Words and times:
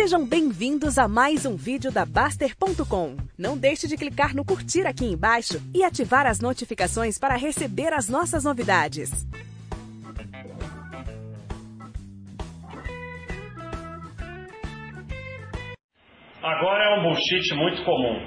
Sejam 0.00 0.24
bem-vindos 0.24 0.96
a 0.96 1.08
mais 1.08 1.44
um 1.44 1.56
vídeo 1.56 1.90
da 1.90 2.06
Baster.com. 2.06 3.16
Não 3.36 3.58
deixe 3.58 3.88
de 3.88 3.96
clicar 3.96 4.32
no 4.32 4.44
curtir 4.44 4.86
aqui 4.86 5.04
embaixo 5.06 5.58
e 5.74 5.82
ativar 5.82 6.24
as 6.24 6.38
notificações 6.40 7.18
para 7.18 7.34
receber 7.34 7.92
as 7.92 8.08
nossas 8.08 8.44
novidades. 8.44 9.10
Agora 16.44 16.84
é 16.84 17.00
um 17.00 17.02
bullshit 17.02 17.54
muito 17.56 17.82
comum. 17.82 18.22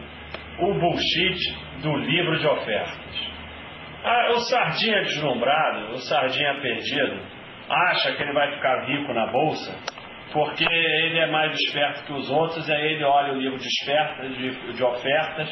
O 0.59 0.73
bullshit 0.77 1.39
do 1.81 1.95
livro 1.95 2.37
de 2.37 2.47
ofertas. 2.47 3.15
Ah, 4.03 4.31
o 4.35 4.39
sardinha 4.41 5.03
deslumbrado, 5.03 5.93
o 5.93 5.97
sardinha 5.99 6.53
perdido, 6.61 7.17
acha 7.69 8.13
que 8.13 8.23
ele 8.23 8.33
vai 8.33 8.55
ficar 8.55 8.85
rico 8.87 9.13
na 9.13 9.31
bolsa 9.31 10.00
porque 10.31 10.65
ele 10.65 11.19
é 11.19 11.27
mais 11.27 11.53
esperto 11.53 12.05
que 12.05 12.13
os 12.13 12.29
outros, 12.29 12.69
aí 12.69 12.93
ele 12.93 13.03
olha 13.03 13.33
o 13.33 13.37
livro 13.37 13.57
de, 13.57 13.67
de, 14.37 14.73
de 14.73 14.83
ofertas 14.83 15.49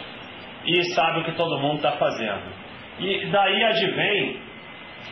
e 0.65 0.83
sabe 0.93 1.19
o 1.19 1.23
que 1.23 1.33
todo 1.33 1.59
mundo 1.59 1.77
está 1.77 1.93
fazendo. 1.93 2.53
E 2.99 3.25
daí 3.27 3.63
advém 3.63 4.41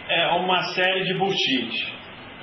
é, 0.10 0.28
uma 0.28 0.62
série 0.74 1.04
de 1.04 1.14
bullshit. 1.16 1.98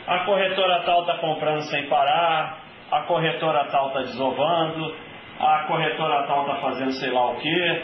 A 0.07 0.21
corretora 0.21 0.83
tal 0.85 1.01
está 1.01 1.19
comprando 1.19 1.61
sem 1.63 1.87
parar, 1.87 2.63
a 2.91 3.03
corretora 3.03 3.67
tal 3.71 3.89
está 3.89 4.01
desovando, 4.01 4.95
a 5.39 5.65
corretora 5.67 6.27
tal 6.27 6.43
está 6.43 6.57
fazendo 6.57 6.93
sei 6.93 7.11
lá 7.11 7.31
o 7.31 7.37
que, 7.37 7.83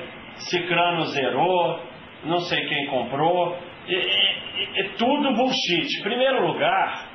Cicrano 0.50 1.04
zerou, 1.06 1.80
não 2.24 2.38
sei 2.40 2.66
quem 2.66 2.86
comprou. 2.86 3.56
É 3.88 4.82
tudo 4.98 5.34
bullshit. 5.34 6.02
Primeiro 6.02 6.46
lugar, 6.46 7.09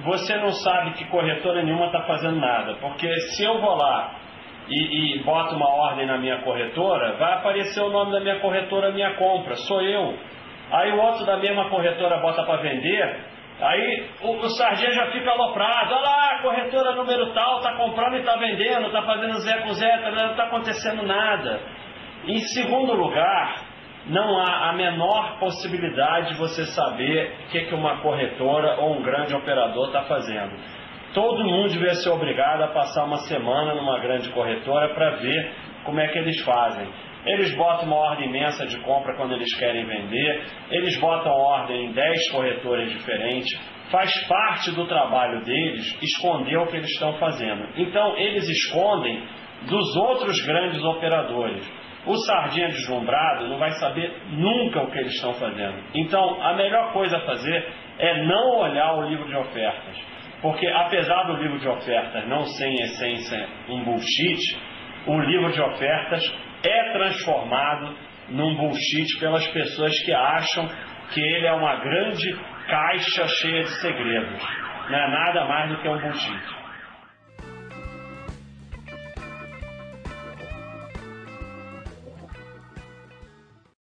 você 0.00 0.36
não 0.36 0.50
sabe 0.50 0.94
que 0.94 1.04
corretora 1.06 1.62
nenhuma 1.62 1.86
está 1.86 2.02
fazendo 2.02 2.40
nada. 2.40 2.74
Porque 2.80 3.08
se 3.36 3.44
eu 3.44 3.60
vou 3.60 3.76
lá 3.76 4.14
e, 4.68 5.16
e 5.16 5.22
boto 5.22 5.54
uma 5.54 5.68
ordem 5.68 6.06
na 6.06 6.18
minha 6.18 6.38
corretora, 6.38 7.16
vai 7.16 7.34
aparecer 7.34 7.80
o 7.80 7.90
nome 7.90 8.12
da 8.12 8.20
minha 8.20 8.40
corretora, 8.40 8.92
minha 8.92 9.14
compra, 9.14 9.54
sou 9.56 9.80
eu. 9.82 10.18
Aí 10.72 10.92
o 10.92 11.00
outro 11.00 11.24
da 11.24 11.36
mesma 11.36 11.68
corretora 11.68 12.18
bota 12.18 12.42
para 12.42 12.62
vender, 12.62 13.20
aí 13.60 14.10
o, 14.22 14.30
o 14.32 14.48
sardinha 14.50 14.90
já 14.90 15.12
fica 15.12 15.30
aloprado. 15.30 15.94
Olha 15.94 16.02
lá, 16.02 16.38
corretora 16.42 16.96
número 16.96 17.32
tal 17.32 17.58
está 17.58 17.74
comprando 17.76 18.14
e 18.16 18.20
está 18.20 18.36
vendendo, 18.36 18.86
está 18.86 19.02
fazendo 19.02 19.38
Zé 19.38 19.58
com 19.58 19.72
Zé, 19.74 20.10
não 20.10 20.30
está 20.32 20.44
acontecendo 20.44 21.02
nada. 21.04 21.60
Em 22.26 22.40
segundo 22.40 22.94
lugar, 22.94 23.56
não 24.06 24.38
há 24.38 24.70
a 24.70 24.72
menor 24.74 25.38
possibilidade 25.38 26.32
de 26.32 26.38
você 26.38 26.66
saber 26.66 27.32
o 27.46 27.50
que, 27.50 27.60
que 27.62 27.74
uma 27.74 28.00
corretora 28.00 28.80
ou 28.80 28.98
um 28.98 29.02
grande 29.02 29.34
operador 29.34 29.86
está 29.86 30.02
fazendo. 30.02 30.52
Todo 31.14 31.44
mundo 31.44 31.70
deveria 31.70 31.94
ser 31.94 32.10
obrigado 32.10 32.62
a 32.62 32.68
passar 32.68 33.04
uma 33.04 33.18
semana 33.18 33.74
numa 33.74 33.98
grande 34.00 34.28
corretora 34.30 34.92
para 34.94 35.10
ver 35.16 35.52
como 35.84 36.00
é 36.00 36.08
que 36.08 36.18
eles 36.18 36.40
fazem. 36.42 36.88
Eles 37.24 37.54
botam 37.54 37.86
uma 37.86 37.96
ordem 37.96 38.28
imensa 38.28 38.66
de 38.66 38.78
compra 38.80 39.16
quando 39.16 39.32
eles 39.32 39.54
querem 39.54 39.86
vender, 39.86 40.44
eles 40.70 40.98
botam 41.00 41.32
ordem 41.32 41.86
em 41.86 41.92
10 41.92 42.30
corretoras 42.32 42.90
diferentes. 42.90 43.58
Faz 43.90 44.12
parte 44.26 44.72
do 44.72 44.86
trabalho 44.86 45.42
deles 45.42 45.96
esconder 46.02 46.58
o 46.58 46.66
que 46.66 46.76
eles 46.76 46.90
estão 46.90 47.14
fazendo. 47.14 47.66
Então, 47.76 48.18
eles 48.18 48.46
escondem 48.48 49.22
dos 49.68 49.96
outros 49.96 50.44
grandes 50.44 50.82
operadores. 50.82 51.64
O 52.06 52.16
sardinha 52.18 52.68
deslumbrado 52.68 53.48
não 53.48 53.58
vai 53.58 53.70
saber 53.72 54.14
nunca 54.28 54.82
o 54.82 54.90
que 54.90 54.98
eles 54.98 55.14
estão 55.14 55.32
fazendo. 55.34 55.82
Então, 55.94 56.42
a 56.42 56.54
melhor 56.54 56.92
coisa 56.92 57.16
a 57.16 57.20
fazer 57.20 57.66
é 57.98 58.22
não 58.24 58.58
olhar 58.58 58.94
o 58.98 59.08
livro 59.08 59.26
de 59.26 59.34
ofertas. 59.34 59.96
Porque, 60.42 60.66
apesar 60.66 61.22
do 61.24 61.36
livro 61.36 61.58
de 61.58 61.66
ofertas 61.66 62.28
não 62.28 62.44
ser 62.44 62.66
em 62.66 62.82
essência 62.82 63.48
um 63.68 63.82
bullshit, 63.84 64.60
o 65.06 65.18
livro 65.20 65.50
de 65.52 65.62
ofertas 65.62 66.34
é 66.62 66.92
transformado 66.92 67.96
num 68.28 68.54
bullshit 68.54 69.18
pelas 69.18 69.46
pessoas 69.48 69.98
que 70.04 70.12
acham 70.12 70.68
que 71.12 71.20
ele 71.20 71.46
é 71.46 71.52
uma 71.52 71.76
grande 71.76 72.36
caixa 72.68 73.26
cheia 73.28 73.62
de 73.62 73.80
segredos. 73.80 74.42
Não 74.90 74.98
é 74.98 75.10
nada 75.10 75.44
mais 75.46 75.70
do 75.70 75.78
que 75.78 75.88
um 75.88 75.98
bullshit. 75.98 76.63